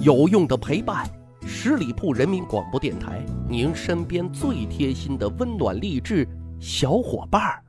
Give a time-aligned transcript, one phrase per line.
[0.00, 1.06] 有用的陪伴，
[1.46, 6.26] 十里铺人民广播电台，您身边最贴心的温暖励志
[6.58, 7.62] 小伙伴儿。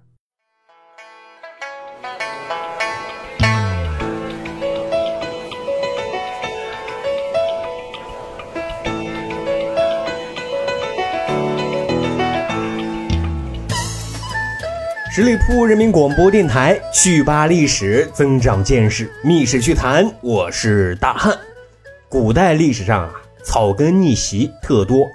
[15.12, 20.10] 十里铺人民广播电台，趣吧历史，增长见识，密室趣谈。
[20.21, 21.38] 我是大汉。
[22.14, 23.11] 古代历史上啊，
[23.43, 25.08] 草根逆袭特多，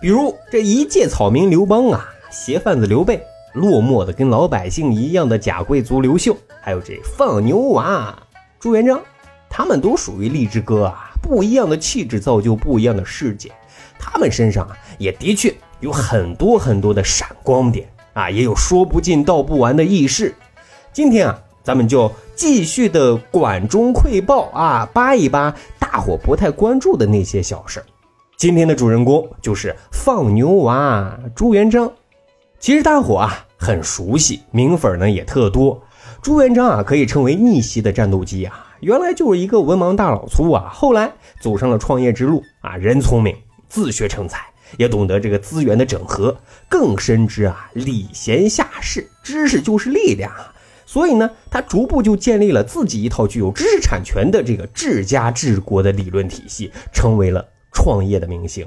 [0.00, 3.20] 比如这一介草民刘邦啊，鞋贩子刘备，
[3.52, 8.16] 落寞的跟老百姓一样的假贵族刘秀，还有这放牛娃
[8.60, 9.00] 朱元璋，
[9.50, 11.10] 他们都属于励志哥啊。
[11.20, 13.50] 不一样的气质造就不一样的世界，
[13.98, 17.88] 他们身上啊，也的确有很多很多的闪光点。
[18.12, 20.32] 啊，也有说不尽道不完的轶事。
[20.92, 25.52] 今天啊，咱们就继续的管中窥豹啊，扒一扒
[25.96, 27.82] 大伙不太关注的那些小事
[28.36, 31.90] 今天的主人公就是放牛娃朱元璋。
[32.60, 35.82] 其实大伙啊很熟悉，名粉呢也特多。
[36.20, 43.34] 朱元璋啊可以称为逆袭的战斗机啊，原来就是一个文盲大老粗啊，后来走上了创业之路啊，人聪明，
[43.66, 44.44] 自学成才。
[44.76, 46.36] 也懂得这个资源的整合，
[46.68, 50.52] 更深知啊礼贤下士，知识就是力量啊。
[50.86, 58.66] 所以呢，他逐步就建立了自己一套具有知识产权的这个治家治国的理论体系，成为了创业的明星。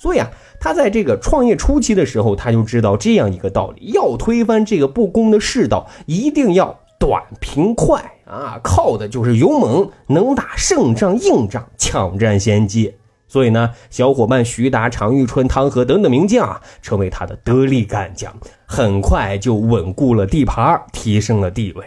[0.00, 0.30] 所以啊，
[0.60, 12.94] 他在这个创业初期的时候，他就知道这样一个道理：要推翻这个不公的世道，一定要短平快啊，靠的就是勇猛，能打胜仗、硬仗，抢占先机。
[13.28, 18.34] 所以呢，小伙伴徐达、常遇春、汤和等等名将啊，成为他的得力干将，
[18.66, 21.84] 很快就稳固了地盘，提升了地位。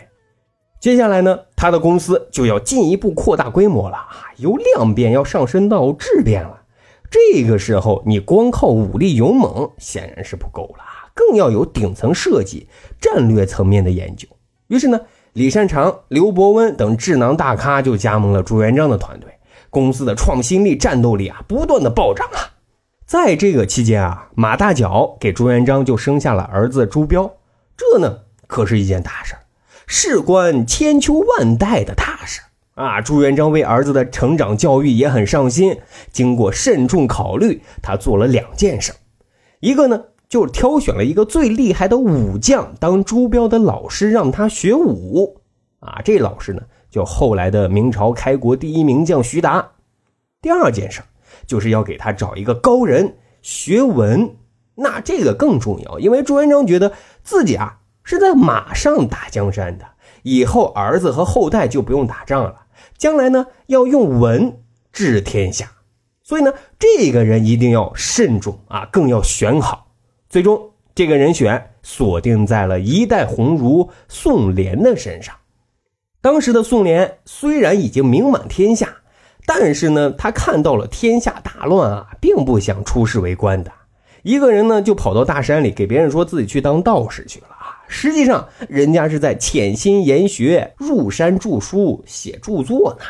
[0.80, 6.62] 接下来呢，他的公司就要进一步扩大规模了啊，由量变要上升到质变了。
[7.10, 12.68] 这个时候，你光靠武力勇猛显然是不够了，更要有顶层设计、
[13.00, 14.28] 战略层面的研究。
[14.68, 15.02] 于是呢，
[15.34, 19.31] 李善长、刘伯温等智囊大咖就加盟了朱元璋的团队。
[19.72, 22.60] 公司的创新力、战斗力啊，不断的暴涨啊！
[23.06, 27.32] 在这个期间啊，马大脚给朱元璋就生下了儿子朱标，
[27.78, 29.34] 这呢可是一件大事
[29.88, 32.42] 事关千秋万代的大事
[32.76, 33.00] 啊！
[33.00, 35.80] 朱元璋为儿子的成长教育也很上心，
[36.12, 38.94] 经过慎重考虑，他做了两件事
[39.62, 45.42] 一个呢就是挑选了一个最厉害的武将当朱标的老师，让他学武
[45.80, 46.02] 啊！
[46.04, 46.62] 这老师呢。
[46.92, 49.72] 就后来的明朝开国第一名将徐达，
[50.42, 51.02] 第二件事
[51.48, 54.36] 就是要给他找一个高人学文，
[54.76, 56.92] 那这个更重要，因为朱元璋觉得
[57.24, 59.86] 自己啊是在马上打江山的，
[60.24, 62.66] 以后儿子和后代就不用打仗了，
[62.98, 65.72] 将来呢要用文治天下，
[66.22, 69.88] 所以呢这个人一定要慎重啊，更要选好。
[70.28, 75.34] 最终这个人选锁定在了一代鸿儒宋濂的身上。
[76.22, 78.88] 当时的宋濂虽然已经名满天下，
[79.48, 83.72] 但是呢，他看到了天下大乱啊，并不想出仕为官的。
[84.22, 87.82] 一个人呢，就跑到大山里给别人说自己去当道士去了啊。
[87.88, 93.06] 实际上，人家是在潜心研学，入山著书，写著作呢。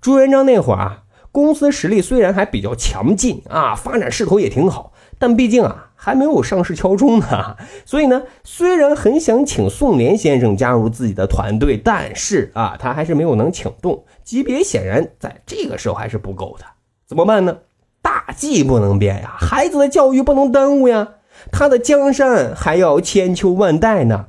[0.00, 5.90] 朱元璋那会儿啊，公司实力虽然还比较强劲啊，发展势头也挺好，但毕竟啊。
[6.04, 7.56] 还没有上市敲钟呢，
[7.86, 16.66] 所以呢，虽然很想请宋濂先生加入自己的团队，但是啊，他还是没有能请动，级别显然在这个时候还是不够的。
[17.06, 17.56] 怎么办呢？
[18.02, 21.08] 大计不能变呀，孩子的教育不能耽误呀，
[21.50, 24.26] 他的江山还要千秋万代呢，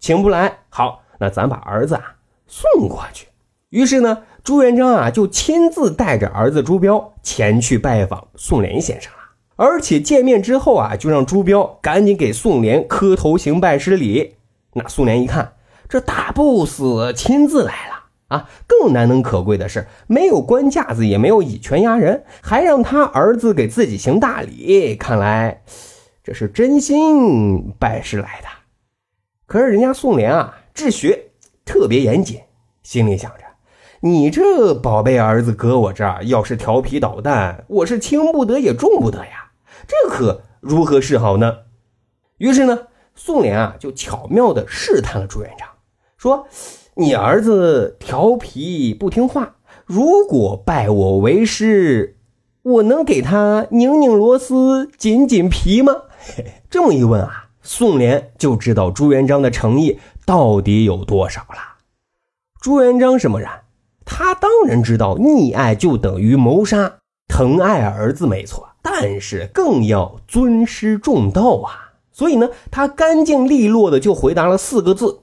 [0.00, 0.60] 请不来。
[0.70, 2.14] 好，那咱把儿子啊
[2.46, 3.28] 送过去。
[3.68, 9.12] 于是呢，朱元璋啊就亲自带着儿子朱标前去拜访宋濂先生。
[9.58, 14.36] 而且见面之后啊，就让朱标赶紧给宋濂磕头行拜师礼。
[14.74, 15.54] 那宋濂一看，
[15.88, 16.80] 这大 boss
[17.16, 18.48] 亲自来了啊！
[18.68, 24.94] 更难能可贵的是，没有官架子，也没有以权压人，还让他儿子给自己行大礼。
[24.94, 25.62] 看来
[26.22, 28.46] 这是真心拜师来的。
[29.46, 31.30] 可是人家宋濂啊，治学
[31.64, 32.38] 特别严谨，
[32.84, 33.44] 心里想着：
[34.02, 39.46] 你这宝贝儿子搁我这儿，要是调皮捣蛋，我是轻不得也重不得呀。
[39.86, 41.58] 这可如何是好呢？
[42.38, 45.68] 于是呢，宋濂啊就巧妙地试探了朱元璋，
[46.16, 46.46] 说
[46.96, 52.16] ：“你儿子调皮不听话，如果拜我为师，
[52.62, 55.92] 我能给他拧拧螺丝、紧紧皮吗？”
[56.68, 61.78] 这么一问啊，宋濂就知道朱元璋的诚意到底有多少了。
[62.60, 63.48] 朱元璋什么人？
[64.04, 66.98] 他当然知道，溺爱就等于谋杀。
[67.28, 71.92] 疼爱儿子没错，但是更要尊师重道啊。
[72.10, 75.20] 所以呢，他干净利落的就回答了四个字：“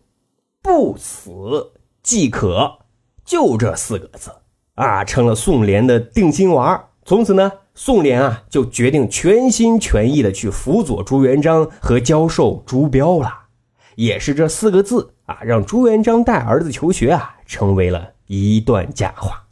[0.61, 1.73] 不死
[2.03, 2.77] 即可。”
[3.25, 4.31] 就这四个字
[4.75, 6.85] 啊，成了宋濂的定心丸。
[7.03, 13.29] 从此呢，宋濂啊就决定全心全意的去辅佐朱元璋和教授朱标了。
[13.95, 19.47] 也是这四个字啊，让朱元璋带儿子求学啊，成为了一段佳话。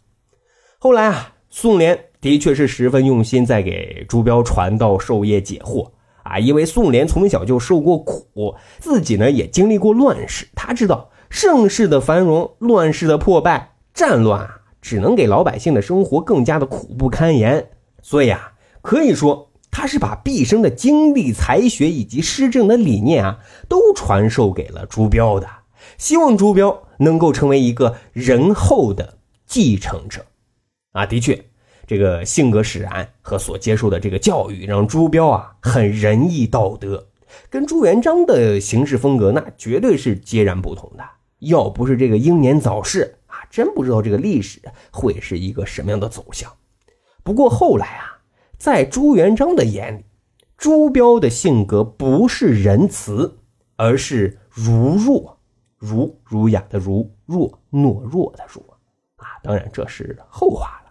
[0.77, 5.91] 后来啊，宋濂的确是十分用心，在给朱标传道授业解惑
[6.23, 6.39] 啊。
[6.39, 17.69] 因为宋濂从小就受过苦，自己呢也经历过乱世，他知道盛世的繁荣，乱世的破败，战乱啊，只能给老百姓的生活更加的苦不堪言。
[18.01, 19.49] 所以啊，可以说。
[19.75, 25.47] 他是把毕生的精力、才学以及施政的理念啊，都传授给了朱标的，
[25.97, 29.17] 希望朱标能够成为一个仁厚的
[29.47, 30.23] 继承者。
[30.91, 31.43] 啊，的确，
[31.85, 37.07] 这个性格使然和所接受的这个教育，让朱标啊很仁义道德，
[37.49, 41.03] 跟朱元璋的行事风格那绝对是截然不同的。
[41.39, 46.51] 要不是这个英年早逝啊，真不知道这个历史会是一个什么样的走向。
[47.23, 48.09] 不过后来啊。
[48.55, 50.05] 在朱元璋的眼里，
[50.57, 53.39] 朱标的性格不是仁慈，
[53.75, 55.37] 而是儒弱，
[55.77, 58.63] 儒儒雅的儒，弱懦弱的弱，
[59.17, 60.81] 啊，当然这是后话。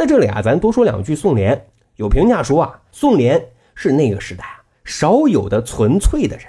[0.00, 1.14] 在这里啊，咱多说两句。
[1.14, 1.60] 宋濂
[1.96, 3.38] 有评价说啊，宋濂
[3.74, 6.46] 是那个时代啊少有的纯粹的人，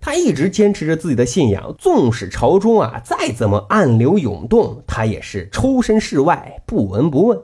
[0.00, 7.36] 他一直坚持着自己的信仰，纵使朝中啊再怎么暗流涌动，他也是抽身事外，不闻不问。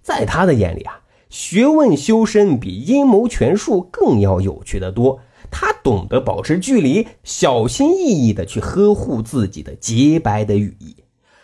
[0.00, 1.02] 在他的眼里啊。
[1.28, 5.20] 学问修身比阴谋权术更要有趣的多。
[5.50, 10.96] 他懂得保持距离，小心翼翼的去呵护自己的洁白的羽翼，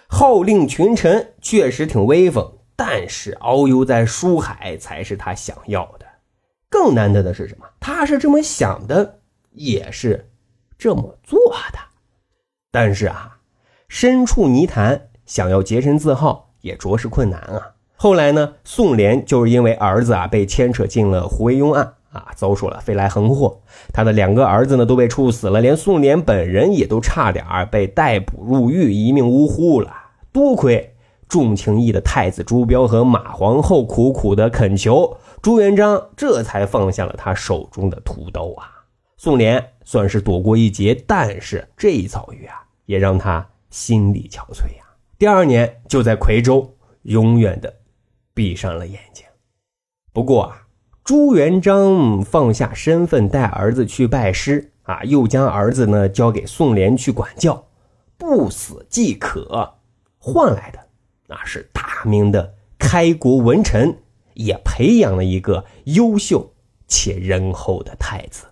[0.07, 2.51] 号令群臣，确实挺威风。
[2.77, 6.07] 但是遨游在书海才是他想要的。
[6.69, 7.35] 更难得的。
[7.35, 7.67] 是什么？
[7.79, 9.21] 他是这么想的，
[9.53, 10.31] 也是
[10.79, 11.39] 这么做
[11.73, 11.79] 的。
[12.71, 13.39] 但是啊，
[13.89, 17.73] 身处泥潭，想要洁身自好，也着实困难啊。
[17.97, 23.61] 后来呢，宋濂就是因为儿子啊被牵扯进了胡惟庸案啊，遭受了飞来横祸，
[23.93, 24.13] 他的。
[24.13, 29.93] 两个儿子呢都被处死了，连宋濂本人也都差点被逮捕入狱，一命呜呼了。
[30.33, 30.92] 多亏
[31.33, 38.85] 重情义的太子朱标和马皇后苦苦的恳求，朱元璋这才放下了他手中的屠刀啊。
[39.17, 44.85] 宋濂算是躲过一劫，但是这一遭遇啊，也让他心力憔悴呀。
[45.17, 46.71] 第二年就在夔州，
[47.05, 47.73] 永远的。
[48.35, 49.25] 闭上了眼睛。
[50.13, 50.67] 不过啊，
[51.03, 57.65] 朱元璋放下身份带儿子去拜师啊，又将儿子呢交给宋濂去管教，
[58.19, 59.77] 不死即可，
[60.19, 60.79] 换来的
[61.33, 63.97] 那是大明的开国文臣，
[64.35, 66.53] 也培养了一个优秀
[66.87, 68.45] 且仁厚的太子。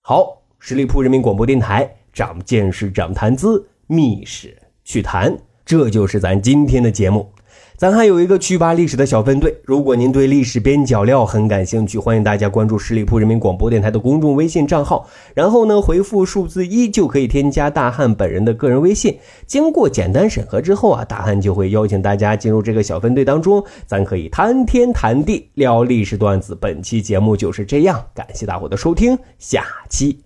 [0.00, 5.36] 好，十里铺人民广播电台，长见识，长谈资，密室趣谈，
[5.66, 7.30] 这就是咱今天的节目。
[7.76, 19.18] 咱还有一个去吧历史的小分队，如果您对历史边角料很感兴趣，欢迎大家关注十里铺人民广播电台的公众微信账号，然后呢回复数字一就可以添加大汉本人的个人微信。
[19.46, 26.56] 经过简单审核之后啊，大汉就会邀请大家进入这个小分队当中，咱可以谈天谈地聊历史段子。
[26.58, 30.18] 本期节目就是这样，感谢大伙的收听，下期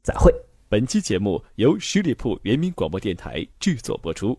[0.00, 0.32] 再会。
[0.68, 4.38] 本期节目由十里铺人民广播电台制作播出。